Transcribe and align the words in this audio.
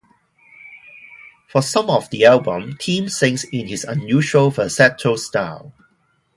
For 1.45 1.61
some 1.61 1.87
of 1.91 2.09
the 2.09 2.25
album, 2.25 2.75
Tim 2.79 3.07
sings 3.07 3.43
in 3.43 3.67
his 3.67 3.83
unusual 3.83 4.49
falsetto 4.49 5.15
style. 5.15 5.73